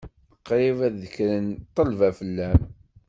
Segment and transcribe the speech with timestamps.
[0.47, 2.61] Qrib ad ddekren ṭṭelba fell-am.